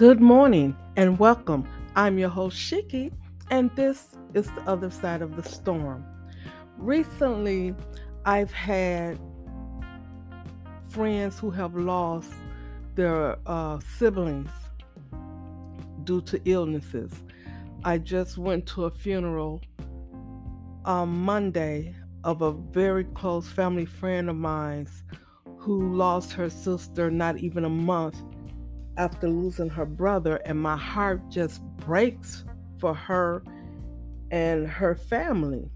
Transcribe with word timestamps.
Good 0.00 0.22
morning 0.22 0.74
and 0.96 1.18
welcome. 1.18 1.68
I'm 1.94 2.16
your 2.18 2.30
host, 2.30 2.56
Shiki, 2.56 3.12
and 3.50 3.70
this 3.76 4.16
is 4.32 4.46
the 4.52 4.62
other 4.62 4.88
side 4.88 5.20
of 5.20 5.36
the 5.36 5.42
storm. 5.42 6.06
Recently, 6.78 7.74
I've 8.24 8.50
had 8.50 9.18
friends 10.88 11.38
who 11.38 11.50
have 11.50 11.74
lost 11.74 12.32
their 12.94 13.36
uh, 13.44 13.78
siblings 13.98 14.48
due 16.04 16.22
to 16.22 16.40
illnesses. 16.46 17.12
I 17.84 17.98
just 17.98 18.38
went 18.38 18.64
to 18.68 18.86
a 18.86 18.90
funeral 18.90 19.60
on 20.86 21.10
Monday 21.10 21.94
of 22.24 22.40
a 22.40 22.52
very 22.52 23.04
close 23.04 23.48
family 23.48 23.84
friend 23.84 24.30
of 24.30 24.36
mine 24.36 24.88
who 25.58 25.94
lost 25.94 26.32
her 26.32 26.48
sister 26.48 27.10
not 27.10 27.36
even 27.36 27.66
a 27.66 27.68
month 27.68 28.16
after 29.00 29.30
losing 29.30 29.70
her 29.70 29.86
brother, 29.86 30.36
and 30.44 30.60
my 30.60 30.76
heart 30.76 31.26
just 31.30 31.62
breaks 31.86 32.44
for 32.78 32.92
her 32.92 33.42
and 34.30 34.68
her 34.68 34.94
family. 34.94 35.66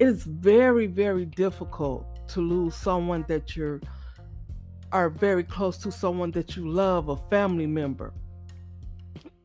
It 0.00 0.08
is 0.08 0.24
very, 0.24 0.88
very 0.88 1.26
difficult 1.26 2.04
to 2.30 2.40
lose 2.40 2.74
someone 2.74 3.24
that 3.28 3.54
you're 3.54 3.80
are 4.90 5.08
very 5.08 5.44
close 5.44 5.78
to, 5.78 5.92
someone 5.92 6.32
that 6.32 6.56
you 6.56 6.68
love, 6.68 7.08
a 7.08 7.16
family 7.28 7.68
member. 7.68 8.12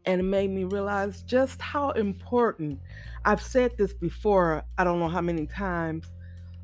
And 0.06 0.20
it 0.20 0.24
made 0.24 0.50
me 0.50 0.64
realize 0.64 1.22
just 1.22 1.62
how 1.62 1.92
important. 1.92 2.80
I've 3.24 3.42
said 3.42 3.78
this 3.78 3.94
before, 3.94 4.64
I 4.80 4.84
don't 4.84 4.98
know 4.98 5.10
how 5.10 5.22
many 5.22 5.46
times 5.46 6.08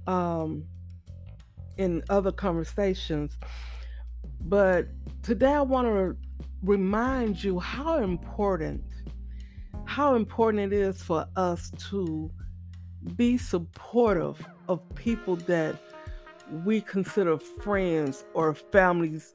um, 0.08 0.64
in 1.78 2.04
other 2.10 2.32
conversations, 2.32 3.38
but 4.46 4.88
today 5.24 5.54
I 5.54 5.62
want 5.62 5.88
to 5.88 6.18
remind 6.64 7.44
you 7.44 7.60
how 7.60 7.98
important 7.98 8.84
how 9.86 10.16
important 10.16 10.72
it 10.72 10.78
is 10.78 11.02
for 11.02 11.26
us 11.36 11.72
to 11.90 12.32
be 13.16 13.38
supportive 13.38 14.46
of 14.70 14.80
people 14.96 15.36
that 15.36 15.76
we 16.64 16.80
consider 16.80 17.38
friends 17.38 18.24
or 18.34 18.54
families 18.54 19.34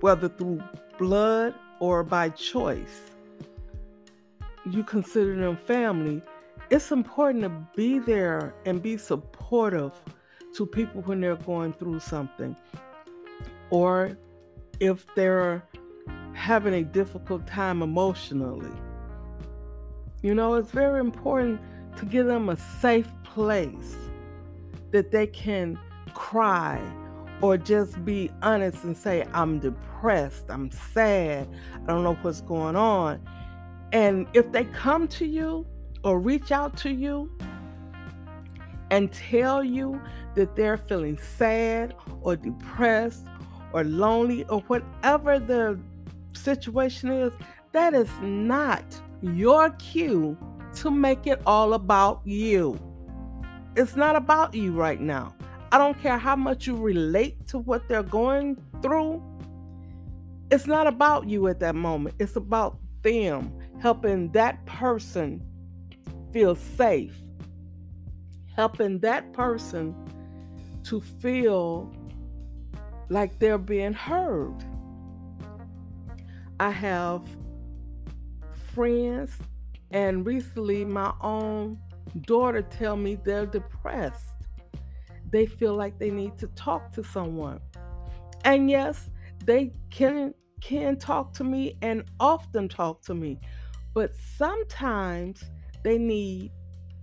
whether 0.00 0.28
through 0.28 0.62
blood 0.96 1.54
or 1.80 2.04
by 2.04 2.28
choice. 2.30 3.00
You 4.70 4.84
consider 4.84 5.34
them 5.34 5.56
family. 5.56 6.22
It's 6.70 6.92
important 6.92 7.42
to 7.44 7.50
be 7.74 7.98
there 7.98 8.54
and 8.66 8.82
be 8.82 8.96
supportive 8.96 9.92
to 10.54 10.66
people 10.66 11.02
when 11.02 11.20
they're 11.20 11.36
going 11.36 11.72
through 11.72 12.00
something 12.00 12.56
or 13.70 14.16
if 14.80 15.06
they're 15.14 15.62
having 16.34 16.74
a 16.74 16.84
difficult 16.84 17.46
time 17.46 17.82
emotionally. 17.82 18.70
You 20.22 20.34
know, 20.34 20.54
it's 20.54 20.70
very 20.70 21.00
important 21.00 21.60
to 21.96 22.04
give 22.04 22.26
them 22.26 22.48
a 22.48 22.56
safe 22.56 23.08
place 23.24 23.96
that 24.92 25.10
they 25.10 25.26
can 25.26 25.78
cry 26.14 26.80
or 27.40 27.56
just 27.56 28.04
be 28.04 28.30
honest 28.42 28.84
and 28.84 28.96
say, 28.96 29.24
I'm 29.32 29.58
depressed, 29.58 30.46
I'm 30.48 30.70
sad, 30.70 31.48
I 31.74 31.86
don't 31.86 32.02
know 32.02 32.14
what's 32.22 32.40
going 32.40 32.76
on. 32.76 33.20
And 33.92 34.26
if 34.34 34.50
they 34.52 34.64
come 34.64 35.08
to 35.08 35.26
you 35.26 35.66
or 36.04 36.20
reach 36.20 36.52
out 36.52 36.76
to 36.78 36.90
you 36.90 37.30
and 38.90 39.12
tell 39.12 39.62
you 39.62 40.00
that 40.34 40.56
they're 40.56 40.76
feeling 40.76 41.18
sad 41.18 41.94
or 42.22 42.36
depressed 42.36 43.26
or 43.72 43.84
lonely 43.84 44.44
or 44.44 44.60
whatever 44.62 45.38
the 45.38 45.78
situation 46.34 47.10
is, 47.10 47.32
that 47.72 47.94
is 47.94 48.10
not 48.22 48.84
your 49.22 49.70
cue 49.70 50.36
to 50.76 50.90
make 50.90 51.26
it 51.26 51.40
all 51.46 51.74
about 51.74 52.20
you. 52.24 52.78
It's 53.76 53.96
not 53.96 54.16
about 54.16 54.54
you 54.54 54.72
right 54.72 55.00
now. 55.00 55.34
I 55.70 55.78
don't 55.78 56.00
care 56.00 56.18
how 56.18 56.36
much 56.36 56.66
you 56.66 56.76
relate 56.76 57.46
to 57.48 57.58
what 57.58 57.88
they're 57.88 58.02
going 58.02 58.56
through. 58.80 59.22
It's 60.50 60.66
not 60.66 60.86
about 60.86 61.28
you 61.28 61.46
at 61.48 61.60
that 61.60 61.74
moment. 61.74 62.14
It's 62.18 62.36
about 62.36 62.78
them 63.02 63.52
helping 63.80 64.32
that 64.32 64.64
person 64.66 65.42
feel 66.32 66.54
safe, 66.54 67.16
helping 68.56 68.98
that 69.00 69.32
person 69.32 69.94
to 70.84 71.00
feel 71.00 71.92
like 73.08 73.38
they're 73.38 73.58
being 73.58 73.92
heard. 73.92 74.56
I 76.60 76.70
have 76.70 77.22
friends, 78.74 79.36
and 79.90 80.26
recently 80.26 80.84
my 80.84 81.12
own 81.20 81.78
daughter 82.22 82.62
tell 82.62 82.96
me 82.96 83.16
they're 83.24 83.46
depressed. 83.46 84.34
They 85.30 85.46
feel 85.46 85.74
like 85.74 85.98
they 85.98 86.10
need 86.10 86.38
to 86.38 86.46
talk 86.48 86.92
to 86.92 87.04
someone. 87.04 87.60
And 88.44 88.70
yes, 88.70 89.10
they 89.44 89.72
can 89.90 90.34
can 90.60 90.96
talk 90.96 91.32
to 91.34 91.44
me 91.44 91.76
and 91.82 92.04
often 92.18 92.68
talk 92.68 93.02
to 93.02 93.14
me. 93.14 93.38
But 93.94 94.12
sometimes 94.36 95.44
they 95.84 95.98
need 95.98 96.50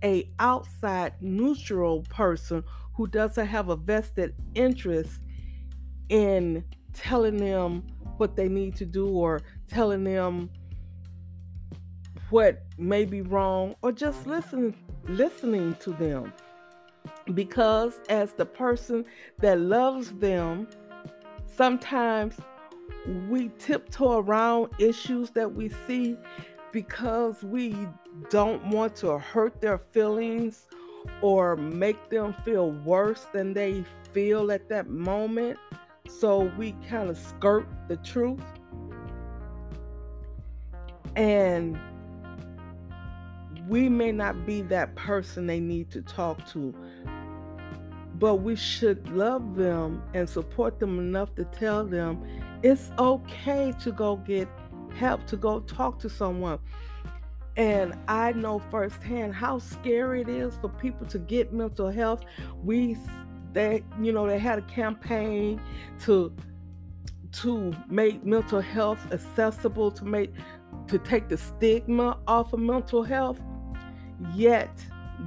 a 0.04 0.30
outside 0.38 1.14
neutral 1.20 2.02
person 2.02 2.62
who 2.94 3.06
doesn't 3.06 3.46
have 3.46 3.70
a 3.70 3.76
vested 3.76 4.34
interest 4.54 5.20
in 6.08 6.64
telling 6.92 7.36
them 7.36 7.82
what 8.16 8.36
they 8.36 8.48
need 8.48 8.74
to 8.76 8.86
do 8.86 9.08
or 9.08 9.42
telling 9.68 10.04
them 10.04 10.50
what 12.30 12.64
may 12.78 13.04
be 13.04 13.20
wrong 13.20 13.74
or 13.82 13.92
just 13.92 14.26
listening 14.26 14.74
listening 15.08 15.74
to 15.76 15.92
them. 15.92 16.32
Because 17.34 18.00
as 18.08 18.32
the 18.34 18.46
person 18.46 19.04
that 19.38 19.60
loves 19.60 20.12
them 20.12 20.68
sometimes 21.56 22.36
we 23.28 23.50
tiptoe 23.58 24.18
around 24.18 24.70
issues 24.78 25.30
that 25.30 25.52
we 25.52 25.70
see 25.86 26.16
because 26.72 27.42
we 27.42 27.74
don't 28.30 28.64
want 28.66 28.94
to 28.96 29.18
hurt 29.18 29.60
their 29.60 29.78
feelings 29.78 30.66
or 31.22 31.56
make 31.56 32.10
them 32.10 32.34
feel 32.44 32.72
worse 32.72 33.26
than 33.32 33.54
they 33.54 33.84
feel 34.12 34.50
at 34.50 34.68
that 34.68 34.88
moment 34.88 35.58
so 36.08 36.52
we 36.56 36.72
kind 36.88 37.10
of 37.10 37.16
skirt 37.16 37.66
the 37.88 37.96
truth. 37.98 38.40
And 41.14 41.78
we 43.68 43.88
may 43.88 44.12
not 44.12 44.46
be 44.46 44.62
that 44.62 44.94
person 44.94 45.46
they 45.46 45.60
need 45.60 45.90
to 45.90 46.02
talk 46.02 46.46
to, 46.48 46.74
but 48.18 48.36
we 48.36 48.54
should 48.54 49.08
love 49.16 49.56
them 49.56 50.02
and 50.14 50.28
support 50.28 50.78
them 50.78 50.98
enough 50.98 51.34
to 51.34 51.44
tell 51.44 51.84
them 51.84 52.22
it's 52.62 52.90
okay 52.98 53.72
to 53.82 53.92
go 53.92 54.16
get 54.16 54.48
help, 54.94 55.26
to 55.26 55.36
go 55.36 55.60
talk 55.60 55.98
to 56.00 56.08
someone. 56.08 56.58
And 57.56 57.94
I 58.06 58.32
know 58.32 58.58
firsthand 58.58 59.34
how 59.34 59.58
scary 59.58 60.20
it 60.20 60.28
is 60.28 60.56
for 60.60 60.68
people 60.68 61.06
to 61.06 61.18
get 61.18 61.52
mental 61.52 61.90
health. 61.90 62.22
We 62.62 62.96
they 63.52 63.82
you 64.00 64.12
know 64.12 64.26
they 64.26 64.38
had 64.38 64.58
a 64.58 64.62
campaign 64.62 65.60
to 66.00 66.34
to 67.32 67.74
make 67.88 68.24
mental 68.24 68.60
health 68.60 68.98
accessible 69.12 69.90
to 69.90 70.04
make 70.04 70.32
to 70.88 70.98
take 70.98 71.28
the 71.28 71.36
stigma 71.36 72.18
off 72.26 72.52
of 72.52 72.60
mental 72.60 73.02
health. 73.02 73.40
Yet 74.34 74.70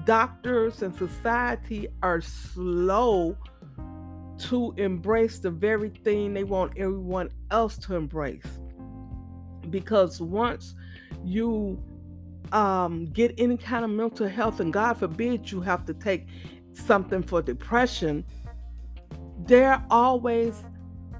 doctors 0.05 0.81
and 0.81 0.95
society 0.95 1.87
are 2.01 2.21
slow 2.21 3.37
to 4.39 4.73
embrace 4.77 5.39
the 5.39 5.51
very 5.51 5.89
thing 5.89 6.33
they 6.33 6.43
want 6.43 6.77
everyone 6.77 7.29
else 7.51 7.77
to 7.79 7.95
embrace. 7.95 8.59
Because 9.69 10.21
once 10.21 10.75
you 11.23 11.83
um, 12.51 13.05
get 13.07 13.35
any 13.37 13.57
kind 13.57 13.83
of 13.83 13.91
mental 13.91 14.27
health 14.27 14.59
and 14.59 14.73
god 14.73 14.93
forbid 14.97 15.51
you 15.51 15.61
have 15.61 15.85
to 15.85 15.93
take 15.93 16.27
something 16.79 17.23
for 17.23 17.41
depression, 17.41 18.25
they're 19.45 19.83
always 19.89 20.63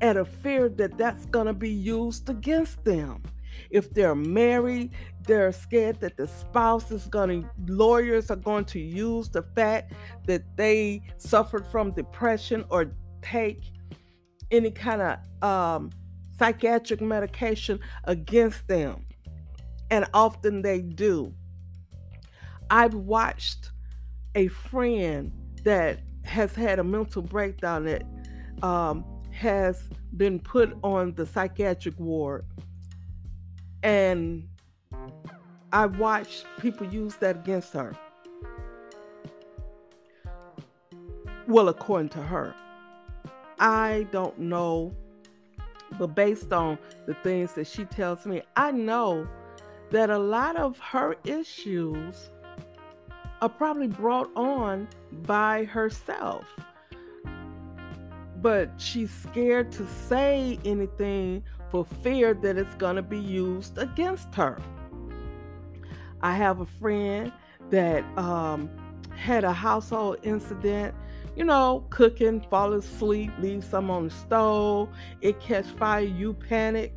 at 0.01 0.17
a 0.17 0.25
fear 0.25 0.69
that 0.69 0.97
that's 0.97 1.25
going 1.25 1.47
to 1.47 1.53
be 1.53 1.69
used 1.69 2.29
against 2.29 2.83
them. 2.83 3.23
If 3.69 3.93
they're 3.93 4.15
married, 4.15 4.91
they're 5.25 5.51
scared 5.51 5.99
that 5.99 6.17
the 6.17 6.27
spouse 6.27 6.91
is 6.91 7.05
going 7.07 7.43
to, 7.43 7.49
lawyers 7.67 8.31
are 8.31 8.35
going 8.35 8.65
to 8.65 8.79
use 8.79 9.29
the 9.29 9.43
fact 9.55 9.93
that 10.25 10.43
they 10.55 11.01
suffered 11.17 11.67
from 11.67 11.91
depression 11.91 12.65
or 12.69 12.93
take 13.21 13.71
any 14.51 14.71
kind 14.71 15.01
of 15.01 15.43
um, 15.47 15.91
psychiatric 16.37 17.01
medication 17.01 17.79
against 18.05 18.67
them. 18.67 19.05
And 19.91 20.05
often 20.13 20.61
they 20.61 20.81
do. 20.81 21.33
I've 22.69 22.93
watched 22.93 23.71
a 24.35 24.47
friend 24.47 25.31
that 25.63 25.99
has 26.23 26.55
had 26.55 26.79
a 26.79 26.83
mental 26.83 27.21
breakdown 27.21 27.85
that 27.85 28.03
um, 28.63 29.03
has 29.31 29.89
been 30.17 30.39
put 30.39 30.75
on 30.83 31.13
the 31.15 31.25
psychiatric 31.25 31.97
ward 31.99 32.45
And 33.83 34.47
I 35.71 35.85
watched 35.85 36.45
people 36.59 36.87
use 36.87 37.15
that 37.17 37.37
against 37.37 37.73
her. 37.73 37.95
Well, 41.47 41.69
according 41.69 42.09
to 42.09 42.21
her. 42.21 42.53
I 43.59 44.07
don't 44.11 44.37
know, 44.39 44.95
but 45.97 46.15
based 46.15 46.53
on 46.53 46.77
the 47.07 47.13
things 47.15 47.53
that 47.53 47.67
she 47.67 47.85
tells 47.85 48.25
me, 48.25 48.41
I 48.55 48.71
know 48.71 49.27
that 49.91 50.09
a 50.09 50.17
lot 50.17 50.55
of 50.55 50.79
her 50.79 51.15
issues 51.25 52.29
are 53.41 53.49
probably 53.49 53.87
brought 53.87 54.29
on 54.35 54.87
by 55.23 55.65
herself. 55.65 56.45
But 58.41 58.71
she's 58.77 59.11
scared 59.11 59.71
to 59.73 59.87
say 59.87 60.59
anything 60.63 61.43
for 61.69 61.85
fear 62.03 62.33
that 62.35 62.57
it's 62.57 62.75
going 62.75 62.95
to 62.95 63.01
be 63.01 63.19
used 63.19 63.77
against 63.77 64.33
her. 64.35 64.59
I 66.21 66.33
have 66.33 66.59
a 66.59 66.65
friend 66.65 67.31
that 67.69 68.03
um, 68.17 68.69
had 69.15 69.43
a 69.43 69.53
household 69.53 70.17
incident, 70.23 70.95
you 71.35 71.43
know, 71.43 71.85
cooking, 71.89 72.41
fall 72.49 72.73
asleep, 72.73 73.31
leave 73.39 73.63
some 73.63 73.89
on 73.89 74.05
the 74.05 74.09
stove, 74.09 74.89
it 75.21 75.39
catch 75.39 75.65
fire, 75.65 76.01
you 76.01 76.33
panic. 76.33 76.93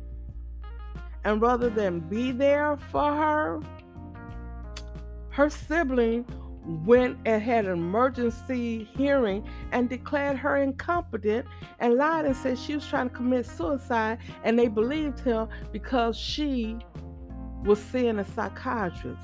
And 1.23 1.41
rather 1.41 1.69
than 1.69 2.01
be 2.01 2.31
there 2.31 2.77
for 2.91 3.13
her, 3.13 3.61
her 5.33 5.49
sibling 5.49 6.25
went 6.85 7.17
and 7.25 7.41
had 7.41 7.65
an 7.65 7.73
emergency 7.73 8.87
hearing 8.95 9.45
and 9.71 9.89
declared 9.89 10.37
her 10.37 10.57
incompetent 10.57 11.45
and 11.79 11.95
lied 11.95 12.25
and 12.25 12.35
said 12.35 12.57
she 12.57 12.75
was 12.75 12.87
trying 12.87 13.09
to 13.09 13.15
commit 13.15 13.45
suicide 13.45 14.19
and 14.43 14.57
they 14.57 14.67
believed 14.67 15.19
him 15.19 15.47
because 15.71 16.15
she 16.15 16.77
was 17.65 17.83
seeing 17.83 18.19
a 18.19 18.23
psychiatrist. 18.23 19.23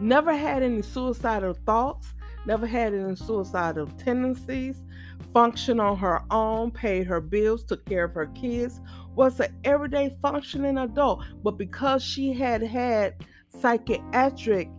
Never 0.00 0.34
had 0.34 0.62
any 0.62 0.80
suicidal 0.80 1.54
thoughts 1.66 2.14
never 2.46 2.66
had 2.66 2.94
any 2.94 3.14
suicidal 3.14 3.86
tendencies 3.98 4.84
functioned 5.32 5.80
on 5.80 5.96
her 5.98 6.22
own 6.30 6.70
paid 6.70 7.06
her 7.06 7.20
bills 7.20 7.62
took 7.62 7.84
care 7.84 8.04
of 8.04 8.14
her 8.14 8.26
kids 8.28 8.80
was 9.14 9.38
an 9.40 9.54
everyday 9.64 10.16
functioning 10.22 10.78
adult. 10.78 11.22
But 11.42 11.58
because 11.58 12.02
she 12.02 12.32
had 12.32 12.62
had 12.62 13.16
psychiatric 13.48 14.70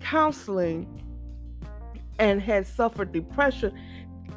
counseling 0.00 0.86
and 2.18 2.40
had 2.40 2.66
suffered 2.66 3.12
depression, 3.12 3.78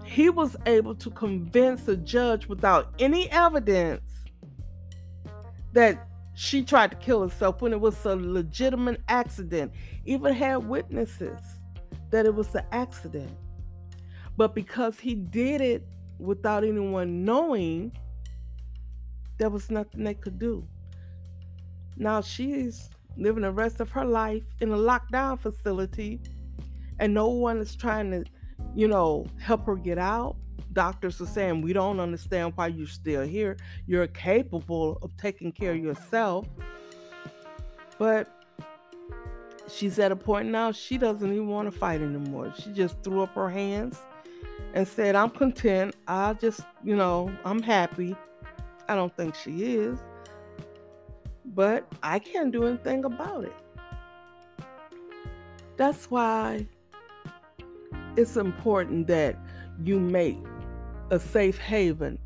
he 0.06 0.30
was 0.30 0.56
able 0.66 0.96
to 0.96 1.10
convince 1.10 1.84
the 1.84 1.98
judge 1.98 2.48
without 2.48 2.94
any 3.00 3.30
evidence 3.32 4.02
that 5.74 6.08
she 6.36 6.64
tried 6.64 6.92
to 6.92 6.98
kill 6.98 7.22
herself 7.22 7.62
when 7.62 7.74
it 7.74 7.80
was 7.80 8.06
a 8.06 8.16
legitimate 8.16 9.02
accident. 9.08 9.72
Even 10.06 10.34
had 10.34 10.58
witnesses 10.68 11.40
that 12.12 12.26
it 12.26 12.34
was 12.34 12.54
an 12.56 12.66
accident. 12.72 13.32
But 14.38 14.56
because 14.56 15.00
he 15.00 15.16
did 15.16 15.62
it 15.62 15.86
without 16.20 16.64
anyone 16.64 17.24
knowing, 17.24 17.92
there 19.38 19.50
was 19.50 19.70
nothing 19.70 20.04
they 20.04 20.14
could 20.14 20.40
do. 20.40 20.68
Now 21.98 22.22
she's 22.22 22.90
living 23.18 23.44
the 23.44 23.52
rest 23.52 23.80
of 23.80 23.92
her 23.92 24.06
life 24.06 24.44
in 24.60 24.72
a 24.72 24.78
lockdown 24.78 25.40
facility 25.40 26.20
and 27.00 27.14
no 27.14 27.28
one 27.28 27.58
is 27.60 27.76
trying 27.76 28.12
to, 28.12 28.24
you 28.76 28.88
know, 28.88 29.26
help 29.40 29.66
her 29.66 29.76
get 29.76 29.98
out. 29.98 30.36
Doctors 30.74 31.22
are 31.22 31.28
saying, 31.28 31.62
We 31.62 31.74
don't 31.74 32.00
understand 32.00 32.54
why 32.56 32.68
you're 32.68 32.88
still 32.88 33.24
here. 33.24 33.58
You're 33.86 34.08
capable 34.08 34.98
of 35.02 35.16
taking 35.18 35.52
care 35.52 35.74
of 35.74 35.78
yourself. 35.78 36.48
But 38.00 38.28
she's 39.72 40.00
at 40.00 40.12
a 40.12 40.16
point 40.16 40.50
now 40.50 40.72
she 40.72 40.98
doesn't 40.98 41.32
even 41.32 41.48
want 41.48 41.72
to 41.72 41.78
fight 41.78 42.02
anymore. 42.02 42.54
She 42.58 42.72
just 42.72 43.02
threw 43.04 43.22
up 43.22 43.36
her 43.36 43.50
hands 43.50 44.00
and 44.74 44.88
said, 44.88 45.16
I'm 45.16 45.30
content. 45.30 45.96
I 46.08 46.34
just, 46.34 46.62
you 46.84 46.96
know, 46.96 47.32
I'm 47.46 47.62
happy. 47.62 48.16
I 48.88 48.96
don't 48.96 49.16
think 49.16 49.36
she 49.36 49.76
is. 49.76 50.00
But 51.56 51.88
I 52.02 52.20
can't 52.20 52.52
do 52.52 52.66
anything 52.66 53.06
about 53.06 53.46
it. 53.46 53.54
That's 55.78 56.10
why 56.10 56.68
it's 58.16 58.38
important 58.38 59.08
that 59.08 59.38
you 59.84 60.00
make 60.00 60.38
a 61.12 61.20
safe 61.20 61.58
haven 61.58 62.20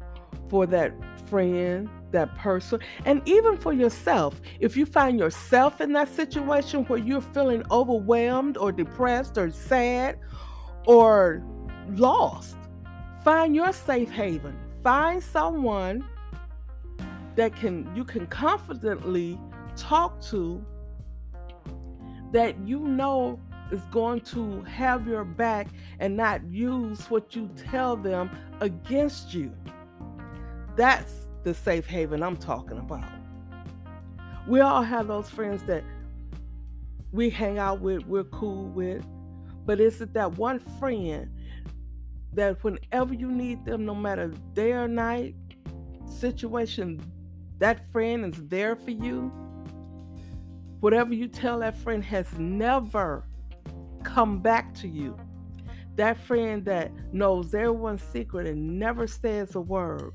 for 0.49 0.65
that 0.67 0.93
friend, 1.27 1.89
that 2.11 2.33
person, 2.35 2.79
and 3.05 3.21
even 3.25 3.57
for 3.57 3.73
yourself. 3.73 4.39
If 4.59 4.77
you 4.77 4.85
find 4.85 5.19
yourself 5.19 5.81
in 5.81 5.93
that 5.93 6.07
situation 6.09 6.85
where 6.85 6.99
you're 6.99 7.21
feeling 7.21 7.63
overwhelmed 7.71 8.57
or 8.57 8.71
depressed 8.71 9.37
or 9.37 9.51
sad 9.51 10.17
or 10.85 11.43
lost, 11.89 12.57
find 13.23 13.55
your 13.55 13.73
safe 13.73 14.09
haven. 14.09 14.57
Find 14.83 15.21
someone 15.21 16.05
that 17.37 17.55
can 17.55 17.89
you 17.95 18.03
can 18.03 18.27
confidently 18.27 19.39
talk 19.75 20.19
to 20.19 20.65
that 22.33 22.57
you 22.67 22.79
know 22.79 23.39
is 23.71 23.81
going 23.91 24.19
to 24.21 24.61
have 24.63 25.07
your 25.07 25.23
back 25.23 25.67
and 25.99 26.17
not 26.17 26.43
use 26.51 27.09
what 27.09 27.35
you 27.35 27.49
tell 27.55 27.95
them 27.95 28.29
against 28.59 29.33
you. 29.33 29.53
That's 30.75 31.29
the 31.43 31.53
safe 31.53 31.85
haven 31.85 32.23
I'm 32.23 32.37
talking 32.37 32.79
about. 32.79 33.09
We 34.47 34.61
all 34.61 34.81
have 34.81 35.07
those 35.07 35.29
friends 35.29 35.63
that 35.63 35.83
we 37.11 37.29
hang 37.29 37.59
out 37.59 37.81
with, 37.81 38.05
we're 38.07 38.23
cool 38.25 38.65
with, 38.69 39.05
but 39.65 39.79
is 39.79 40.01
it 40.01 40.13
that 40.13 40.37
one 40.37 40.59
friend 40.79 41.29
that 42.33 42.63
whenever 42.63 43.13
you 43.13 43.29
need 43.29 43.65
them, 43.65 43.85
no 43.85 43.93
matter 43.93 44.31
day 44.53 44.71
or 44.71 44.87
night, 44.87 45.35
situation, 46.05 47.01
that 47.59 47.89
friend 47.91 48.33
is 48.33 48.47
there 48.47 48.75
for 48.75 48.91
you? 48.91 49.31
Whatever 50.79 51.13
you 51.13 51.27
tell 51.27 51.59
that 51.59 51.77
friend 51.77 52.03
has 52.03 52.31
never 52.37 53.27
come 54.03 54.39
back 54.39 54.73
to 54.75 54.87
you. 54.87 55.17
That 55.95 56.17
friend 56.17 56.63
that 56.65 56.91
knows 57.11 57.53
everyone's 57.55 58.03
secret 58.03 58.45
and 58.45 58.79
never 58.79 59.07
says 59.07 59.55
a 59.55 59.61
word. 59.61 60.13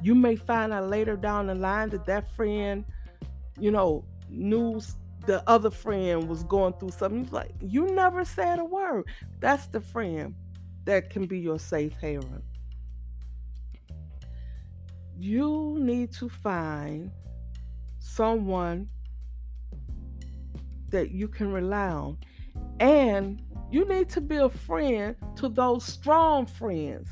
You 0.00 0.14
may 0.14 0.36
find 0.36 0.72
out 0.72 0.88
later 0.88 1.16
down 1.16 1.48
the 1.48 1.54
line 1.54 1.88
that 1.90 2.06
that 2.06 2.30
friend, 2.36 2.84
you 3.58 3.70
know, 3.70 4.04
knew 4.28 4.80
the 5.26 5.42
other 5.48 5.70
friend 5.70 6.28
was 6.28 6.44
going 6.44 6.74
through 6.74 6.90
something. 6.90 7.28
like, 7.32 7.52
you 7.60 7.86
never 7.86 8.24
said 8.24 8.60
a 8.60 8.64
word. 8.64 9.06
That's 9.40 9.66
the 9.66 9.80
friend 9.80 10.34
that 10.84 11.10
can 11.10 11.26
be 11.26 11.38
your 11.40 11.58
safe 11.58 11.94
haven. 12.00 12.42
You 15.18 15.78
need 15.80 16.12
to 16.14 16.28
find 16.28 17.10
someone 17.98 18.88
that 20.90 21.10
you 21.10 21.28
can 21.28 21.52
rely 21.52 21.88
on. 21.88 22.18
And 22.80 23.42
you 23.70 23.84
need 23.86 24.08
to 24.10 24.20
be 24.20 24.36
a 24.36 24.48
friend 24.48 25.16
to 25.36 25.48
those 25.48 25.84
strong 25.84 26.46
friends. 26.46 27.10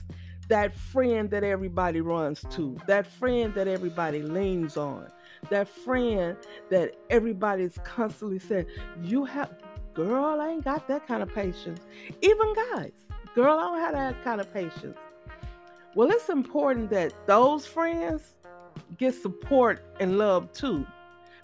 That 0.48 0.74
friend 0.74 1.30
that 1.30 1.42
everybody 1.42 2.02
runs 2.02 2.44
to, 2.50 2.76
that 2.86 3.06
friend 3.06 3.54
that 3.54 3.66
everybody 3.66 4.20
leans 4.20 4.76
on, 4.76 5.10
that 5.48 5.66
friend 5.66 6.36
that 6.68 6.96
everybody's 7.08 7.78
constantly 7.82 8.38
saying, 8.38 8.66
You 9.02 9.24
have, 9.24 9.54
girl, 9.94 10.42
I 10.42 10.50
ain't 10.50 10.64
got 10.64 10.86
that 10.88 11.06
kind 11.06 11.22
of 11.22 11.34
patience. 11.34 11.80
Even 12.20 12.54
guys, 12.72 12.92
girl, 13.34 13.58
I 13.58 13.62
don't 13.62 13.80
have 13.80 13.94
that 13.94 14.22
kind 14.22 14.38
of 14.38 14.52
patience. 14.52 14.98
Well, 15.94 16.10
it's 16.10 16.28
important 16.28 16.90
that 16.90 17.12
those 17.26 17.66
friends 17.66 18.22
get 18.98 19.14
support 19.14 19.84
and 20.00 20.18
love 20.18 20.52
too, 20.52 20.86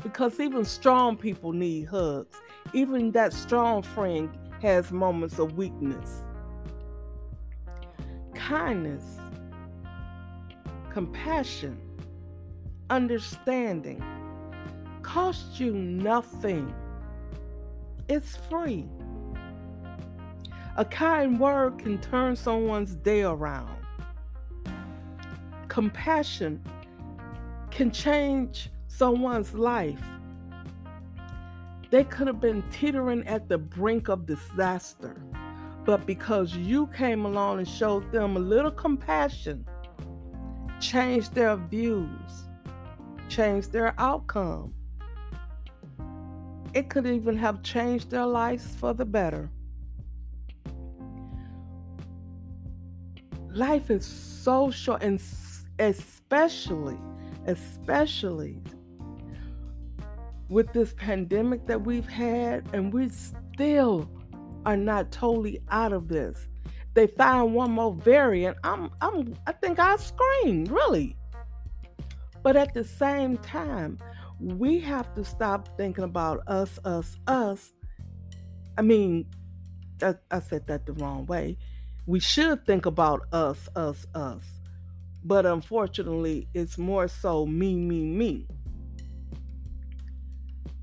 because 0.02 0.40
even 0.40 0.64
strong 0.64 1.16
people 1.16 1.52
need 1.52 1.84
hugs 1.84 2.36
even 2.72 3.10
that 3.12 3.32
strong 3.32 3.82
friend 3.82 4.30
has 4.62 4.92
moments 4.92 5.38
of 5.38 5.56
weakness. 5.56 6.22
Kindness, 8.34 9.04
compassion, 10.90 11.78
understanding 12.88 14.02
costs 15.02 15.58
you 15.58 15.72
nothing. 15.72 16.72
It's 18.08 18.36
free. 18.36 18.88
A 20.76 20.84
kind 20.84 21.38
word 21.40 21.78
can 21.78 21.98
turn 22.00 22.36
someone's 22.36 22.94
day 22.96 23.22
around. 23.22 23.76
Compassion 25.70 26.60
can 27.70 27.92
change 27.92 28.70
someone's 28.88 29.54
life. 29.54 30.02
They 31.90 32.02
could 32.02 32.26
have 32.26 32.40
been 32.40 32.64
teetering 32.72 33.24
at 33.28 33.48
the 33.48 33.56
brink 33.56 34.08
of 34.08 34.26
disaster. 34.26 35.22
But 35.84 36.06
because 36.06 36.56
you 36.56 36.88
came 36.88 37.24
along 37.24 37.58
and 37.58 37.68
showed 37.68 38.10
them 38.10 38.36
a 38.36 38.40
little 38.40 38.72
compassion, 38.72 39.64
changed 40.80 41.34
their 41.34 41.54
views, 41.56 42.48
changed 43.28 43.70
their 43.70 43.94
outcome, 43.96 44.74
it 46.74 46.90
could 46.90 47.06
even 47.06 47.36
have 47.36 47.62
changed 47.62 48.10
their 48.10 48.26
lives 48.26 48.74
for 48.74 48.92
the 48.92 49.04
better. 49.04 49.48
Life 53.52 53.90
is 53.90 54.04
so 54.04 54.72
short, 54.72 55.02
and 55.02 55.20
especially, 55.80 56.98
especially 57.46 58.62
with 60.48 60.72
this 60.72 60.92
pandemic 60.94 61.66
that 61.66 61.82
we've 61.82 62.08
had, 62.08 62.68
and 62.72 62.92
we 62.92 63.08
still 63.08 64.08
are 64.66 64.76
not 64.76 65.10
totally 65.10 65.60
out 65.70 65.92
of 65.92 66.08
this. 66.08 66.48
They 66.94 67.06
find 67.06 67.54
one 67.54 67.70
more 67.70 67.94
variant. 67.94 68.58
I'm, 68.62 68.90
I'm, 69.00 69.34
I 69.46 69.52
think 69.52 69.78
I 69.78 69.96
scream, 69.96 70.64
really. 70.64 71.16
But 72.42 72.56
at 72.56 72.74
the 72.74 72.84
same 72.84 73.38
time, 73.38 73.98
we 74.40 74.80
have 74.80 75.14
to 75.14 75.24
stop 75.24 75.76
thinking 75.76 76.04
about 76.04 76.42
us, 76.46 76.78
us, 76.84 77.16
us. 77.26 77.72
I 78.76 78.82
mean, 78.82 79.26
I, 80.02 80.14
I 80.30 80.40
said 80.40 80.66
that 80.66 80.84
the 80.84 80.92
wrong 80.94 81.26
way. 81.26 81.58
We 82.06 82.18
should 82.18 82.66
think 82.66 82.86
about 82.86 83.22
us, 83.32 83.68
us, 83.76 84.06
us. 84.14 84.59
But 85.24 85.46
unfortunately, 85.46 86.48
it's 86.54 86.78
more 86.78 87.08
so 87.08 87.46
me, 87.46 87.76
me, 87.76 88.04
me. 88.04 88.46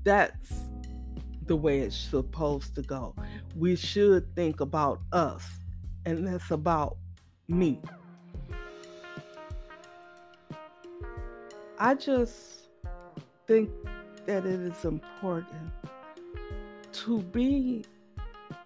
That's 0.04 0.52
the 1.46 1.56
way 1.56 1.80
it's 1.80 1.96
supposed 1.96 2.74
to 2.76 2.82
go. 2.82 3.14
We 3.56 3.74
should 3.74 4.34
think 4.36 4.60
about 4.60 5.00
us, 5.12 5.44
and 6.06 6.26
that's 6.26 6.50
about 6.50 6.98
me. 7.48 7.80
I 11.78 11.94
just 11.94 12.68
think 13.46 13.70
that 14.26 14.44
it 14.44 14.60
is 14.60 14.84
important 14.84 15.72
to 16.92 17.22
be 17.22 17.84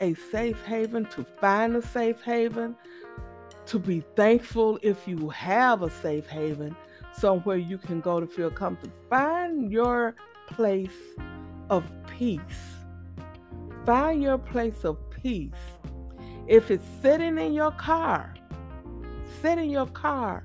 a 0.00 0.14
safe 0.14 0.62
haven, 0.64 1.06
to 1.06 1.24
find 1.40 1.76
a 1.76 1.82
safe 1.82 2.20
haven, 2.22 2.74
to 3.66 3.78
be 3.78 4.02
thankful 4.16 4.78
if 4.82 5.06
you 5.06 5.28
have 5.30 5.82
a 5.82 5.90
safe 5.90 6.26
haven, 6.28 6.74
somewhere 7.12 7.56
you 7.56 7.78
can 7.78 8.00
go 8.00 8.20
to 8.20 8.26
feel 8.26 8.50
comfortable. 8.50 8.96
Find 9.08 9.70
your 9.70 10.14
place 10.48 10.90
of 11.70 11.84
peace. 12.06 12.40
Find 13.86 14.22
your 14.22 14.38
place 14.38 14.84
of 14.84 14.98
peace. 15.10 15.52
If 16.46 16.70
it's 16.70 16.84
sitting 17.00 17.38
in 17.38 17.52
your 17.52 17.72
car, 17.72 18.34
sit 19.40 19.58
in 19.58 19.70
your 19.70 19.86
car 19.86 20.44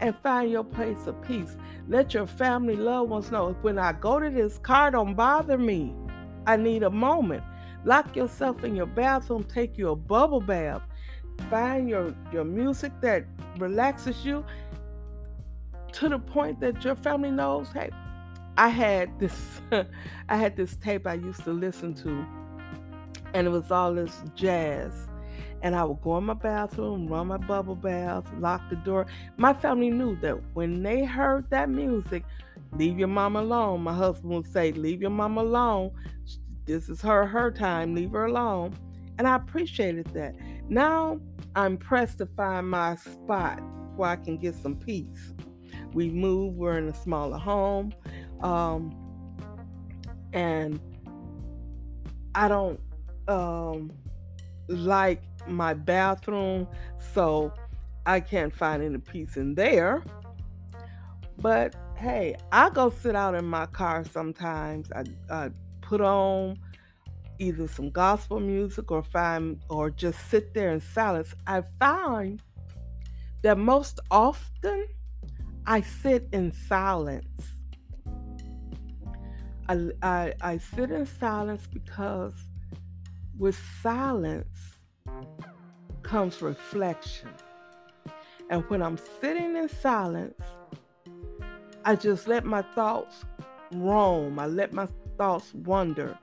and 0.00 0.14
find 0.22 0.50
your 0.50 0.64
place 0.64 1.06
of 1.06 1.20
peace. 1.22 1.56
Let 1.88 2.14
your 2.14 2.26
family, 2.26 2.76
loved 2.76 3.10
ones 3.10 3.30
know 3.30 3.56
when 3.62 3.78
I 3.78 3.92
go 3.92 4.18
to 4.18 4.30
this 4.30 4.58
car, 4.58 4.90
don't 4.90 5.14
bother 5.14 5.58
me. 5.58 5.94
I 6.46 6.56
need 6.56 6.82
a 6.82 6.90
moment. 6.90 7.42
Lock 7.84 8.14
yourself 8.16 8.64
in 8.64 8.76
your 8.76 8.86
bathroom, 8.86 9.44
take 9.44 9.78
you 9.78 9.90
a 9.90 9.96
bubble 9.96 10.40
bath. 10.40 10.82
Find 11.48 11.88
your, 11.88 12.14
your 12.32 12.44
music 12.44 12.92
that 13.00 13.24
relaxes 13.58 14.24
you 14.24 14.44
to 15.92 16.08
the 16.08 16.18
point 16.18 16.60
that 16.60 16.84
your 16.84 16.94
family 16.94 17.30
knows, 17.30 17.68
hey, 17.72 17.90
I 18.56 18.68
had 18.68 19.18
this 19.18 19.60
I 20.28 20.36
had 20.36 20.56
this 20.56 20.76
tape 20.76 21.06
I 21.06 21.14
used 21.14 21.44
to 21.44 21.52
listen 21.52 21.94
to 21.94 22.26
and 23.32 23.46
it 23.46 23.50
was 23.50 23.70
all 23.70 23.94
this 23.94 24.22
jazz 24.34 25.08
and 25.62 25.74
I 25.74 25.84
would 25.84 26.00
go 26.00 26.16
in 26.16 26.24
my 26.24 26.34
bathroom, 26.34 27.06
run 27.06 27.28
my 27.28 27.36
bubble 27.36 27.74
bath, 27.74 28.24
lock 28.38 28.62
the 28.70 28.76
door. 28.76 29.06
My 29.36 29.52
family 29.52 29.90
knew 29.90 30.16
that 30.20 30.38
when 30.54 30.82
they 30.82 31.04
heard 31.04 31.50
that 31.50 31.68
music, 31.68 32.24
leave 32.72 32.98
your 32.98 33.08
mom 33.08 33.36
alone. 33.36 33.82
My 33.82 33.94
husband 33.94 34.32
would 34.32 34.50
say, 34.50 34.72
Leave 34.72 35.02
your 35.02 35.10
mom 35.10 35.36
alone. 35.36 35.92
This 36.64 36.88
is 36.88 37.02
her 37.02 37.26
her 37.26 37.50
time, 37.50 37.94
leave 37.94 38.12
her 38.12 38.24
alone. 38.24 38.74
And 39.18 39.28
I 39.28 39.36
appreciated 39.36 40.06
that. 40.14 40.34
Now 40.70 41.20
I'm 41.56 41.76
pressed 41.76 42.18
to 42.18 42.26
find 42.26 42.70
my 42.70 42.94
spot 42.94 43.60
where 43.96 44.08
I 44.08 44.16
can 44.16 44.38
get 44.38 44.54
some 44.54 44.76
peace. 44.76 45.34
We 45.92 46.08
moved, 46.08 46.56
we're 46.56 46.78
in 46.78 46.88
a 46.88 46.94
smaller 46.94 47.38
home. 47.38 47.92
Um, 48.40 48.96
and 50.32 50.80
I 52.36 52.46
don't 52.46 52.80
um, 53.26 53.92
like 54.68 55.22
my 55.48 55.74
bathroom, 55.74 56.68
so 57.12 57.52
I 58.06 58.20
can't 58.20 58.54
find 58.54 58.80
any 58.80 58.98
peace 58.98 59.36
in 59.36 59.56
there. 59.56 60.04
But 61.38 61.74
hey, 61.96 62.36
I 62.52 62.70
go 62.70 62.90
sit 62.90 63.16
out 63.16 63.34
in 63.34 63.44
my 63.44 63.66
car 63.66 64.04
sometimes. 64.04 64.92
I, 64.92 65.04
I 65.28 65.50
put 65.80 66.00
on 66.00 66.58
either 67.40 67.66
some 67.66 67.90
gospel 67.90 68.38
music 68.38 68.90
or 68.90 69.02
find 69.02 69.58
or 69.68 69.90
just 69.90 70.28
sit 70.28 70.54
there 70.54 70.70
in 70.70 70.80
silence. 70.80 71.34
I 71.46 71.62
find 71.78 72.40
that 73.42 73.58
most 73.58 73.98
often 74.10 74.86
I 75.66 75.80
sit 75.80 76.28
in 76.32 76.52
silence. 76.52 77.42
I, 79.68 79.90
I, 80.02 80.34
I 80.40 80.58
sit 80.58 80.90
in 80.90 81.06
silence 81.06 81.66
because 81.66 82.34
with 83.38 83.58
silence 83.82 84.78
comes 86.02 86.42
reflection. 86.42 87.30
And 88.50 88.68
when 88.68 88.82
I'm 88.82 88.98
sitting 89.20 89.56
in 89.56 89.68
silence, 89.68 90.42
I 91.84 91.96
just 91.96 92.28
let 92.28 92.44
my 92.44 92.62
thoughts 92.62 93.24
roam. 93.72 94.38
I 94.38 94.46
let 94.46 94.72
my 94.72 94.88
thoughts 95.16 95.54
wander. 95.54 96.18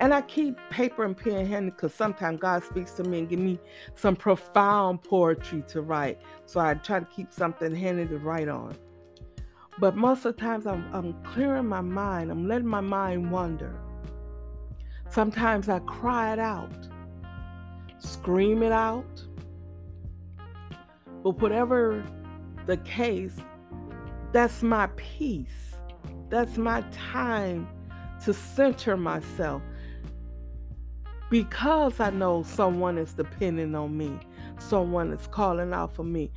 And 0.00 0.14
I 0.14 0.22
keep 0.22 0.56
paper 0.70 1.04
and 1.04 1.16
pen 1.16 1.46
handy 1.46 1.70
because 1.70 1.94
sometimes 1.94 2.40
God 2.40 2.64
speaks 2.64 2.92
to 2.94 3.04
me 3.04 3.20
and 3.20 3.28
give 3.28 3.38
me 3.38 3.58
some 3.94 4.16
profound 4.16 5.02
poetry 5.02 5.62
to 5.68 5.82
write. 5.82 6.20
So 6.46 6.60
I 6.60 6.74
try 6.74 7.00
to 7.00 7.06
keep 7.06 7.32
something 7.32 7.74
handy 7.74 8.06
to 8.06 8.18
write 8.18 8.48
on. 8.48 8.76
But 9.78 9.96
most 9.96 10.24
of 10.24 10.36
the 10.36 10.40
times 10.40 10.66
I'm, 10.66 10.88
I'm 10.92 11.12
clearing 11.24 11.66
my 11.66 11.80
mind. 11.80 12.30
I'm 12.30 12.46
letting 12.46 12.68
my 12.68 12.80
mind 12.80 13.30
wander. 13.30 13.74
Sometimes 15.08 15.68
I 15.68 15.78
cry 15.80 16.32
it 16.32 16.38
out, 16.38 16.88
scream 17.98 18.62
it 18.62 18.72
out. 18.72 19.22
But 21.22 21.40
whatever 21.40 22.04
the 22.66 22.78
case, 22.78 23.36
that's 24.32 24.62
my 24.62 24.86
peace. 24.96 25.74
That's 26.28 26.56
my 26.56 26.82
time 26.92 27.68
to 28.24 28.32
center 28.32 28.96
myself 28.96 29.62
because 31.32 31.98
I 31.98 32.10
know 32.10 32.42
someone 32.42 32.98
is 32.98 33.14
depending 33.14 33.74
on 33.74 33.96
me, 33.96 34.18
someone 34.58 35.10
is 35.14 35.26
calling 35.28 35.72
out 35.72 35.94
for 35.94 36.04
me. 36.04 36.30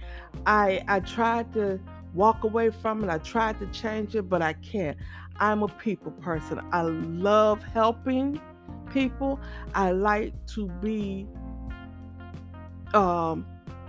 I 0.46 0.86
I 0.88 1.02
tried 1.02 1.52
to 1.52 1.82
walk 2.14 2.46
away 2.46 2.70
from 2.70 3.04
it. 3.04 3.10
I 3.10 3.18
tried 3.18 3.60
to 3.60 3.68
change 3.68 4.16
it, 4.16 4.30
but 4.30 4.42
I 4.42 4.54
can't. 4.54 4.98
I'm 5.42 5.64
a 5.64 5.68
people 5.68 6.12
person. 6.14 6.62
I 6.72 6.84
love 6.84 7.62
helping 7.62 8.40
people. 8.94 9.38
I 9.74 9.92
like 9.92 10.34
to 10.54 10.70
be 10.82 11.28
um 12.94 13.46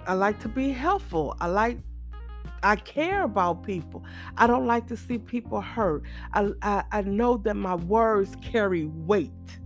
I 0.09 0.15
like 0.15 0.41
to 0.41 0.49
be 0.49 0.71
helpful. 0.71 1.37
I 1.41 1.47
like 1.47 1.79
I 2.65 2.75
care 2.75 3.23
about 3.23 3.63
people. 3.63 4.03
I 4.39 4.49
don't 4.49 4.67
like 4.67 4.89
to 4.89 4.97
see 4.97 5.19
people 5.19 5.61
hurt. 5.61 6.03
I, 6.33 6.51
I, 6.63 6.83
I 6.91 7.03
know 7.03 7.37
that 7.45 7.55
my 7.55 7.77
words 7.77 8.35
carry 8.43 8.87
weight. 8.87 9.61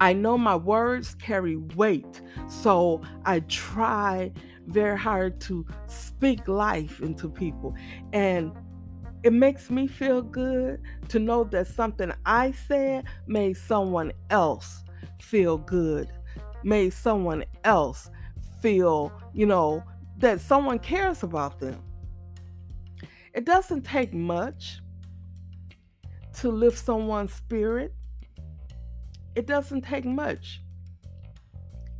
I 0.00 0.12
know 0.12 0.36
my 0.36 0.56
words 0.56 1.14
carry 1.14 1.56
weight. 1.56 2.20
So 2.48 3.02
I 3.24 3.40
try 3.40 4.32
very 4.66 4.98
hard 4.98 5.40
to 5.42 5.66
speak 5.86 6.48
life 6.48 7.00
into 7.00 7.28
people. 7.28 7.74
And 8.12 8.52
it 9.22 9.32
makes 9.32 9.70
me 9.70 9.86
feel 9.86 10.22
good 10.22 10.80
to 11.08 11.18
know 11.18 11.44
that 11.44 11.66
something 11.66 12.12
I 12.26 12.52
said 12.52 13.06
made 13.26 13.56
someone 13.56 14.12
else 14.30 14.84
feel 15.20 15.58
good, 15.58 16.10
made 16.62 16.92
someone 16.92 17.44
else 17.64 18.10
feel, 18.60 19.12
you 19.32 19.46
know, 19.46 19.82
that 20.18 20.40
someone 20.40 20.78
cares 20.78 21.22
about 21.22 21.58
them. 21.58 21.82
It 23.32 23.44
doesn't 23.44 23.82
take 23.82 24.12
much 24.14 24.80
to 26.34 26.50
lift 26.50 26.78
someone's 26.78 27.32
spirit. 27.32 27.94
It 29.34 29.46
doesn't 29.46 29.82
take 29.82 30.04
much. 30.04 30.62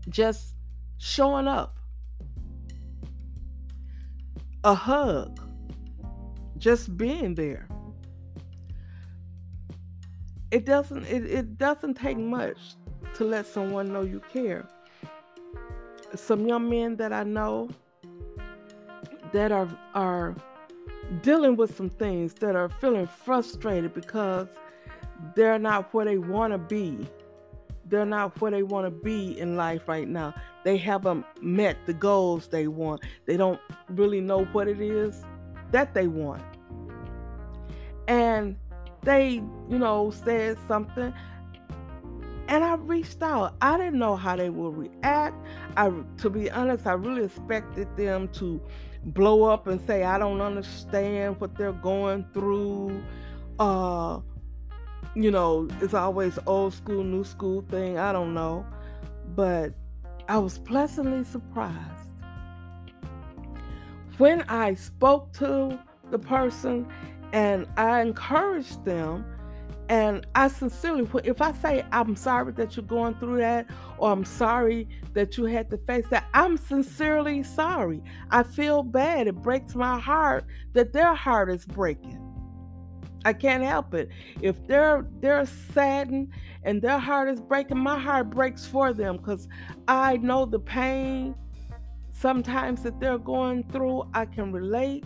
Just 0.09 0.55
showing 0.99 1.49
up. 1.49 1.79
A 4.63 4.75
hug 4.75 5.41
just 6.65 6.97
being 6.97 7.35
there. 7.35 7.69
It 10.51 10.65
doesn't 10.65 11.05
it, 11.05 11.25
it 11.27 11.59
doesn't 11.59 11.95
take 11.95 12.17
much 12.17 12.57
to 13.17 13.25
let 13.25 13.47
someone 13.47 13.93
know 13.93 14.01
you 14.01 14.23
care. 14.33 14.67
Some 16.15 16.47
young 16.47 16.71
men 16.71 16.97
that 16.97 17.13
I 17.13 17.25
know 17.25 17.69
that 19.33 19.53
are 19.53 19.69
are 19.95 20.35
dealing 21.21 21.57
with 21.57 21.77
some 21.77 21.91
things 21.91 22.33
that 22.35 22.57
are 22.57 22.71
feeling 22.71 23.07
frustrated 23.07 23.93
because 23.93 24.49
they're 25.35 25.59
not 25.59 25.93
where 25.93 26.07
they 26.07 26.17
want 26.17 26.55
to 26.55 26.59
be. 26.59 27.07
They're 27.95 28.05
not 28.05 28.41
where 28.41 28.51
they 28.51 28.65
want 28.65 28.87
to 28.87 28.91
be 28.91 29.39
in 29.39 29.57
life 29.57 29.87
right 29.87 30.09
now. 30.09 30.35
They 30.65 30.77
haven't 30.77 31.25
met 31.41 31.77
the 31.87 31.93
goals 31.93 32.49
they 32.49 32.67
want. 32.67 33.03
They 33.27 33.37
don't 33.37 33.61
really 33.89 34.21
know 34.21 34.47
what 34.47 34.67
it 34.67 34.81
is 34.81 35.25
that 35.71 35.95
they 35.95 36.09
want. 36.09 36.43
And 38.09 38.57
they, 39.03 39.35
you 39.69 39.79
know, 39.79 40.11
said 40.11 40.59
something 40.67 41.15
and 42.49 42.65
I 42.65 42.75
reached 42.75 43.23
out. 43.23 43.55
I 43.61 43.77
didn't 43.77 43.99
know 44.01 44.17
how 44.17 44.35
they 44.35 44.51
would 44.51 44.77
react. 44.77 45.37
I 45.77 45.93
to 46.19 46.31
be 46.31 46.51
honest, 46.51 46.87
I 46.89 46.95
really 46.95 47.25
expected 47.25 47.97
them 47.97 48.27
to 48.33 48.61
blow 49.05 49.45
up 49.45 49.69
and 49.69 49.81
say 49.87 50.03
I 50.03 50.19
don't 50.19 50.41
understand 50.41 51.41
what 51.41 51.57
they're 51.57 51.73
going 51.73 52.27
through. 52.35 53.03
Uh 53.61 54.19
you 55.15 55.31
know, 55.31 55.69
it's 55.81 55.95
always 55.95 56.39
old 56.47 56.75
school, 56.75 57.05
new 57.05 57.25
school 57.25 57.65
thing. 57.71 57.99
I 57.99 58.13
don't 58.13 58.35
know. 58.35 58.67
But 59.35 59.73
I 60.29 60.39
was 60.39 60.59
pleasantly 60.59 61.25
surprised. 61.25 61.79
When 64.19 64.43
I 64.43 64.75
spoke 64.75 65.33
to 65.35 65.79
the 66.11 66.19
person 66.19 66.87
and 67.33 67.67
I 67.77 68.01
encouraged 68.01 68.85
them, 68.85 69.25
and 69.89 70.27
I 70.35 70.49
sincerely, 70.49 71.07
if 71.25 71.43
I 71.43 71.53
say 71.53 71.85
I'm 71.93 72.17
sorry 72.17 72.53
that 72.53 72.75
you're 72.75 72.87
going 72.87 73.15
through 73.17 73.39
that, 73.39 73.69
or 73.99 74.11
I'm 74.13 74.25
sorry 74.25 74.89
that 75.13 75.37
you 75.37 75.45
had 75.45 75.69
to 75.71 75.77
face 75.79 76.07
that, 76.09 76.27
I'm 76.33 76.57
sincerely 76.57 77.43
sorry. 77.43 78.03
I 78.31 78.45
feel 78.45 78.83
bad. 78.83 79.27
It 79.27 79.37
breaks 79.43 79.75
my 79.75 79.99
heart 79.99 80.47
that 80.73 80.95
their 80.95 81.15
heart 81.15 81.51
is 81.51 81.67
breaking. 81.67 82.24
I 83.25 83.33
can't 83.33 83.63
help 83.63 83.95
it. 83.95 84.11
If 84.43 84.67
they're 84.67 85.07
they're 85.21 85.47
saddened 85.47 86.33
and 86.63 86.83
their 86.83 86.99
heart 86.99 87.29
is 87.29 87.41
breaking, 87.41 87.79
my 87.79 87.99
heart 87.99 88.31
breaks 88.31 88.67
for 88.67 88.93
them 88.93 89.17
because 89.17 89.49
I 89.89 90.19
know 90.19 90.45
the 90.45 90.59
pain 90.59 91.35
sometimes 92.13 92.83
that 92.83 93.01
they're 93.01 93.19
going 93.19 93.65
through. 93.65 94.09
I 94.13 94.27
can 94.27 94.53
relate. 94.53 95.05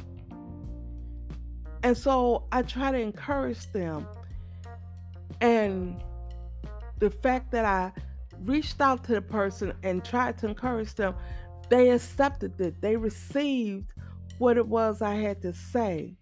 And 1.85 1.97
so 1.97 2.45
I 2.51 2.63
try 2.63 2.91
to 2.91 2.99
encourage 2.99 3.71
them. 3.73 4.07
And 5.41 6.03
the 6.99 7.11
fact 7.11 7.53
that 7.53 7.65
I 7.65 7.93
reached 8.43 8.81
out 8.81 9.05
to 9.05 9.13
the 9.15 9.23
person 9.23 9.73
and 9.85 10.05
tried 10.05 10.39
to 10.39 10.49
encourage 10.49 10.95
them, 10.95 11.15
they 11.71 11.91
accepted 11.91 12.61
it. 12.61 12.81
They 12.81 12.97
received 12.97 13.93
what 14.39 14.57
it 14.57 14.67
was 14.67 15.03
I 15.03 15.15
had 15.15 15.41
to 15.43 15.53
say 15.53 16.18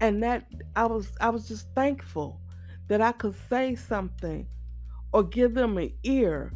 and 0.00 0.22
that 0.22 0.44
I 0.74 0.86
was 0.86 1.10
I 1.20 1.30
was 1.30 1.48
just 1.48 1.68
thankful 1.74 2.40
that 2.88 3.00
I 3.00 3.12
could 3.12 3.34
say 3.48 3.74
something 3.74 4.46
or 5.12 5.22
give 5.22 5.54
them 5.54 5.78
an 5.78 5.92
ear 6.02 6.52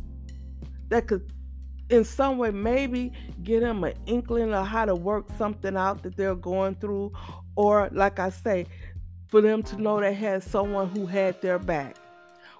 that 0.88 1.06
could 1.06 1.32
in 1.88 2.04
some 2.04 2.38
way 2.38 2.50
maybe 2.50 3.12
get 3.42 3.60
them 3.60 3.82
an 3.84 3.94
inkling 4.06 4.52
of 4.52 4.66
how 4.66 4.84
to 4.84 4.94
work 4.94 5.26
something 5.36 5.76
out 5.76 6.02
that 6.02 6.16
they're 6.16 6.34
going 6.34 6.76
through 6.76 7.12
or 7.56 7.88
like 7.92 8.18
I 8.18 8.30
say 8.30 8.66
for 9.28 9.40
them 9.40 9.62
to 9.62 9.80
know 9.80 10.00
they 10.00 10.14
had 10.14 10.42
someone 10.42 10.88
who 10.88 11.06
had 11.06 11.40
their 11.40 11.58
back. 11.58 11.96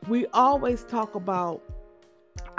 We 0.09 0.27
always 0.29 0.85
talk 0.85 1.15
about 1.15 1.63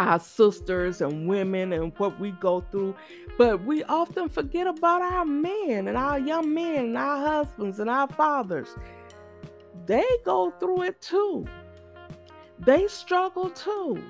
our 0.02 0.20
sisters 0.20 1.02
and 1.02 1.28
women 1.28 1.74
and 1.74 1.94
what 1.98 2.20
we 2.20 2.32
go 2.32 2.62
through. 2.72 2.96
But 3.38 3.64
we 3.66 3.84
often 3.84 4.30
forget 4.30 4.68
about 4.68 5.02
our 5.02 5.26
men 5.26 5.88
and 5.88 5.98
our 5.98 6.20
young 6.20 6.54
men 6.54 6.86
and 6.86 6.98
our 6.98 7.18
husbands 7.18 7.80
and 7.80 7.90
our 7.90 8.08
fathers. 8.08 8.76
They 9.86 10.06
go 10.26 10.52
through 10.60 10.84
it 10.84 11.02
too. 11.02 11.46
They 12.60 12.88
struggle 12.88 13.50
too. 13.50 14.02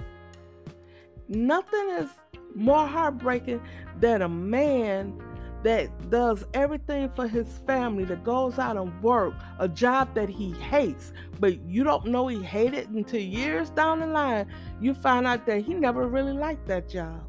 Nothing 1.28 1.90
is 2.00 2.10
more 2.56 2.86
heartbreaking 2.88 3.62
than 4.00 4.22
a 4.22 4.30
man 4.30 5.22
that 5.64 6.10
does 6.10 6.46
everything 6.54 7.10
for 7.10 7.28
his 7.28 7.48
family, 7.68 8.04
that 8.06 8.24
goes 8.24 8.58
out 8.58 8.78
and 8.78 9.02
work 9.04 9.34
a 9.60 9.68
job 9.68 10.14
that 10.16 10.30
he 10.30 10.52
hates, 10.54 11.14
but 11.40 11.60
you 11.62 11.84
don't 11.84 12.06
know 12.06 12.28
he 12.28 12.42
hated 12.42 12.90
until 12.90 13.22
years 13.22 13.70
down 13.70 14.00
the 14.00 14.08
line, 14.08 14.48
you 14.80 14.94
find 14.94 15.28
out 15.28 15.46
that 15.46 15.62
he 15.62 15.74
never 15.74 16.08
really 16.08 16.34
liked 16.34 16.68
that 16.68 16.90
job. 16.90 17.24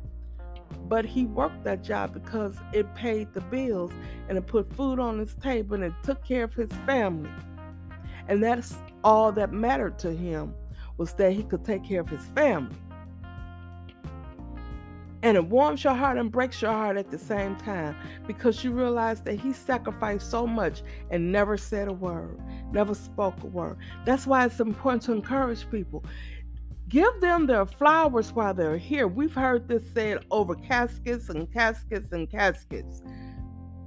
But 0.88 1.04
he 1.04 1.26
worked 1.26 1.64
that 1.64 1.82
job 1.82 2.14
because 2.14 2.56
it 2.72 2.92
paid 2.94 3.32
the 3.34 3.40
bills 3.42 3.92
and 4.28 4.38
it 4.38 4.46
put 4.46 4.74
food 4.74 4.98
on 4.98 5.18
his 5.18 5.34
table 5.36 5.74
and 5.74 5.84
it 5.84 5.92
took 6.02 6.24
care 6.24 6.44
of 6.44 6.54
his 6.54 6.72
family. 6.86 7.30
And 8.28 8.42
that's 8.42 8.76
all 9.04 9.32
that 9.32 9.52
mattered 9.52 9.98
to 10.00 10.12
him 10.12 10.54
was 10.96 11.12
that 11.14 11.32
he 11.32 11.42
could 11.42 11.64
take 11.64 11.84
care 11.84 12.00
of 12.00 12.08
his 12.08 12.24
family. 12.26 12.76
And 15.22 15.36
it 15.36 15.46
warms 15.46 15.84
your 15.84 15.94
heart 15.94 16.18
and 16.18 16.32
breaks 16.32 16.60
your 16.60 16.72
heart 16.72 16.96
at 16.96 17.10
the 17.10 17.18
same 17.18 17.54
time 17.56 17.96
because 18.26 18.64
you 18.64 18.72
realize 18.72 19.22
that 19.22 19.38
he 19.38 19.52
sacrificed 19.52 20.28
so 20.30 20.46
much 20.46 20.82
and 21.10 21.30
never 21.30 21.56
said 21.56 21.86
a 21.86 21.92
word, 21.92 22.40
never 22.72 22.94
spoke 22.94 23.40
a 23.42 23.46
word. 23.46 23.76
That's 24.04 24.26
why 24.26 24.44
it's 24.44 24.58
important 24.58 25.02
to 25.04 25.12
encourage 25.12 25.70
people. 25.70 26.04
Give 26.88 27.20
them 27.20 27.46
their 27.46 27.64
flowers 27.64 28.32
while 28.32 28.52
they're 28.52 28.76
here. 28.76 29.06
We've 29.06 29.34
heard 29.34 29.68
this 29.68 29.84
said 29.94 30.26
over 30.30 30.56
caskets 30.56 31.28
and 31.28 31.50
caskets 31.52 32.12
and 32.12 32.28
caskets. 32.28 33.02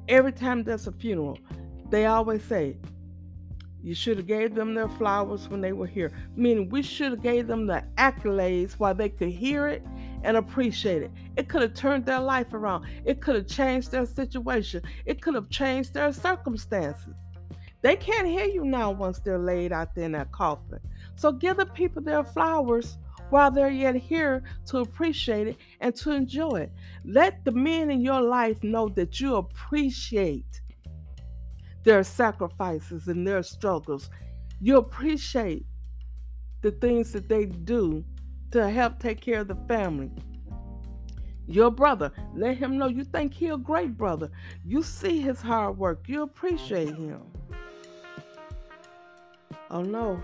Every 0.07 0.31
time 0.31 0.63
there's 0.63 0.87
a 0.87 0.91
funeral, 0.91 1.37
they 1.89 2.05
always 2.05 2.43
say, 2.43 2.77
you 3.83 3.93
should 3.93 4.17
have 4.17 4.25
gave 4.25 4.55
them 4.55 4.73
their 4.73 4.89
flowers 4.89 5.47
when 5.47 5.61
they 5.61 5.71
were 5.71 5.85
here. 5.85 6.11
Meaning 6.35 6.69
we 6.69 6.81
should 6.81 7.11
have 7.11 7.21
gave 7.21 7.45
them 7.45 7.67
the 7.67 7.83
accolades 7.99 8.73
while 8.73 8.95
they 8.95 9.09
could 9.09 9.29
hear 9.29 9.67
it 9.67 9.85
and 10.25 10.37
appreciate 10.37 11.03
it. 11.03 11.11
It 11.37 11.47
could 11.47 11.61
have 11.61 11.73
turned 11.73 12.05
their 12.05 12.19
life 12.19 12.53
around. 12.53 12.85
It 13.05 13.21
could 13.21 13.35
have 13.35 13.47
changed 13.47 13.91
their 13.91 14.05
situation. 14.05 14.81
It 15.05 15.21
could 15.21 15.35
have 15.35 15.49
changed 15.49 15.93
their 15.93 16.11
circumstances. 16.11 17.13
They 17.81 17.95
can't 17.95 18.27
hear 18.27 18.45
you 18.45 18.65
now 18.65 18.89
once 18.91 19.19
they're 19.19 19.37
laid 19.37 19.71
out 19.71 19.93
there 19.93 20.05
in 20.05 20.13
that 20.13 20.31
coffin. 20.31 20.79
So 21.15 21.31
give 21.31 21.57
the 21.57 21.67
people 21.67 22.01
their 22.01 22.23
flowers 22.23 22.97
while 23.29 23.51
they're 23.51 23.69
yet 23.69 23.95
here 23.95 24.43
to 24.65 24.79
appreciate 24.79 25.47
it 25.47 25.57
and 25.79 25.95
to 25.97 26.11
enjoy 26.11 26.61
it. 26.61 26.71
Let 27.03 27.45
the 27.45 27.51
men 27.51 27.91
in 27.91 28.01
your 28.01 28.21
life 28.21 28.63
know 28.63 28.89
that 28.89 29.19
you 29.19 29.35
appreciate 29.35 30.61
their 31.83 32.03
sacrifices 32.03 33.07
and 33.07 33.27
their 33.27 33.43
struggles. 33.43 34.09
You 34.59 34.77
appreciate 34.77 35.65
the 36.61 36.71
things 36.71 37.11
that 37.13 37.29
they 37.29 37.45
do 37.45 38.03
to 38.55 38.69
help 38.69 38.99
take 38.99 39.19
care 39.19 39.41
of 39.41 39.49
the 39.49 39.57
family. 39.67 40.09
Your 41.45 41.69
brother, 41.69 42.13
let 42.33 42.55
him 42.55 42.77
know 42.77 42.87
you 42.87 43.03
think 43.03 43.33
he 43.33 43.49
a 43.49 43.57
great 43.57 43.97
brother. 43.97 44.31
You 44.63 44.81
see 44.81 45.19
his 45.19 45.41
hard 45.41 45.77
work. 45.77 46.05
You 46.07 46.23
appreciate 46.23 46.95
him. 46.95 47.21
Oh 49.69 49.81
no. 49.81 50.21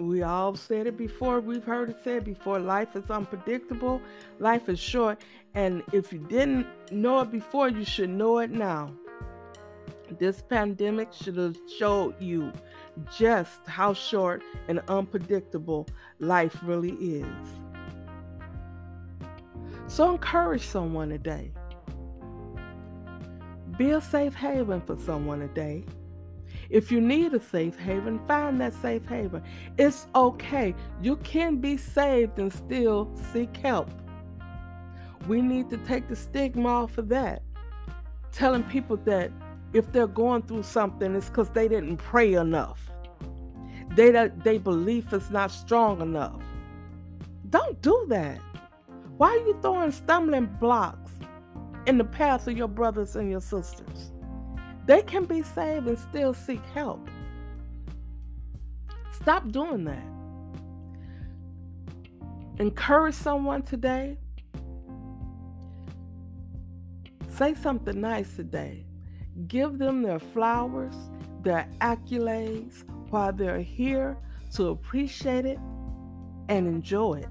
We 0.00 0.22
all 0.22 0.54
said 0.54 0.86
it 0.86 0.98
before. 0.98 1.40
We've 1.40 1.64
heard 1.64 1.88
it 1.88 1.96
said 2.04 2.24
before. 2.24 2.58
Life 2.58 2.94
is 2.94 3.10
unpredictable. 3.10 4.02
Life 4.38 4.68
is 4.68 4.78
short. 4.78 5.22
And 5.54 5.82
if 5.94 6.12
you 6.12 6.18
didn't 6.18 6.66
know 6.90 7.20
it 7.20 7.32
before, 7.32 7.70
you 7.70 7.86
should 7.86 8.10
know 8.10 8.38
it 8.40 8.50
now. 8.50 8.92
This 10.18 10.42
pandemic 10.42 11.10
should 11.14 11.38
have 11.38 11.56
showed 11.78 12.20
you 12.20 12.52
just 13.16 13.66
how 13.66 13.94
short 13.94 14.42
and 14.68 14.80
unpredictable 14.88 15.86
life 16.18 16.56
really 16.62 16.92
is. 16.92 17.26
So 19.86 20.10
encourage 20.10 20.66
someone 20.66 21.10
today. 21.10 21.52
Be 23.76 23.90
a 23.90 24.00
safe 24.00 24.34
haven 24.34 24.80
for 24.80 24.96
someone 24.96 25.40
today. 25.40 25.84
If 26.70 26.90
you 26.90 27.00
need 27.00 27.34
a 27.34 27.40
safe 27.40 27.78
haven, 27.78 28.18
find 28.26 28.60
that 28.60 28.72
safe 28.74 29.04
haven. 29.06 29.42
It's 29.78 30.06
okay. 30.14 30.74
You 31.02 31.16
can 31.16 31.56
be 31.56 31.76
saved 31.76 32.38
and 32.38 32.52
still 32.52 33.10
seek 33.32 33.54
help. 33.58 33.90
We 35.28 35.42
need 35.42 35.68
to 35.70 35.76
take 35.78 36.08
the 36.08 36.16
stigma 36.16 36.68
off 36.68 36.98
of 36.98 37.08
that. 37.10 37.42
Telling 38.32 38.62
people 38.64 38.96
that 39.04 39.30
if 39.72 39.90
they're 39.92 40.06
going 40.06 40.42
through 40.42 40.64
something, 40.64 41.14
it's 41.14 41.28
because 41.28 41.50
they 41.50 41.68
didn't 41.68 41.96
pray 41.96 42.34
enough. 42.34 42.90
They 43.94 44.10
they 44.44 44.58
belief 44.58 45.12
is 45.12 45.30
not 45.30 45.50
strong 45.50 46.00
enough. 46.00 46.42
Don't 47.50 47.80
do 47.82 48.06
that. 48.08 48.38
Why 49.18 49.28
are 49.28 49.46
you 49.46 49.58
throwing 49.60 49.92
stumbling 49.92 50.46
blocks 50.58 51.12
in 51.86 51.98
the 51.98 52.04
path 52.04 52.48
of 52.48 52.56
your 52.56 52.68
brothers 52.68 53.16
and 53.16 53.30
your 53.30 53.40
sisters? 53.40 54.12
They 54.86 55.02
can 55.02 55.24
be 55.26 55.42
saved 55.42 55.86
and 55.86 55.98
still 55.98 56.34
seek 56.34 56.64
help. 56.74 57.08
Stop 59.12 59.52
doing 59.52 59.84
that. 59.84 60.02
Encourage 62.58 63.14
someone 63.14 63.62
today. 63.62 64.18
Say 67.28 67.54
something 67.54 68.00
nice 68.00 68.34
today. 68.34 68.84
Give 69.48 69.78
them 69.78 70.02
their 70.02 70.18
flowers, 70.18 70.94
their 71.42 71.68
accolades 71.80 72.84
while 73.10 73.32
they're 73.32 73.60
here 73.60 74.16
to 74.54 74.68
appreciate 74.68 75.46
it 75.46 75.58
and 76.48 76.66
enjoy 76.66 77.14
it. 77.14 77.28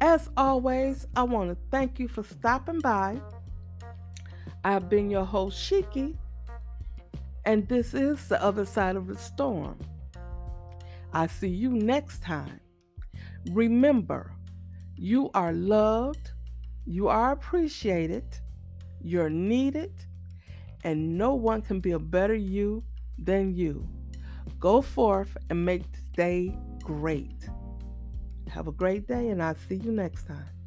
As 0.00 0.30
always, 0.36 1.06
I 1.16 1.24
want 1.24 1.50
to 1.50 1.56
thank 1.70 1.98
you 1.98 2.08
for 2.08 2.22
stopping 2.22 2.80
by. 2.80 3.20
I've 4.64 4.88
been 4.88 5.10
your 5.10 5.24
host, 5.24 5.58
Shiki, 5.58 6.16
and 7.44 7.66
this 7.68 7.94
is 7.94 8.28
The 8.28 8.42
Other 8.42 8.64
Side 8.64 8.96
of 8.96 9.06
the 9.06 9.16
Storm. 9.16 9.78
I 11.12 11.26
see 11.26 11.48
you 11.48 11.70
next 11.70 12.22
time. 12.22 12.60
Remember, 13.52 14.32
you 14.96 15.30
are 15.34 15.52
loved, 15.52 16.32
you 16.84 17.08
are 17.08 17.32
appreciated, 17.32 18.24
you're 19.00 19.30
needed, 19.30 19.92
and 20.84 21.18
no 21.18 21.34
one 21.34 21.62
can 21.62 21.80
be 21.80 21.92
a 21.92 21.98
better 21.98 22.34
you 22.34 22.82
than 23.18 23.54
you. 23.54 23.86
Go 24.58 24.82
forth 24.82 25.36
and 25.50 25.64
make 25.64 25.90
this 25.92 26.08
day 26.16 26.56
great. 26.82 27.48
Have 28.48 28.68
a 28.68 28.72
great 28.72 29.06
day, 29.06 29.28
and 29.28 29.42
I'll 29.42 29.54
see 29.54 29.76
you 29.76 29.92
next 29.92 30.26
time. 30.26 30.57